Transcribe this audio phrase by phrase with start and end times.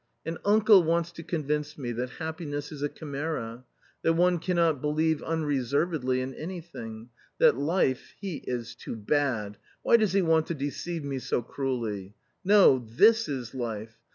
[0.25, 3.65] "And uncle wants to convince me that happiness is a chimaera,
[4.01, 9.57] that one cannot believe unreservedly in anything, that life he is too bad!
[9.83, 12.15] Why does he want to deceive me so cruelly?
[12.43, 13.99] No, this is life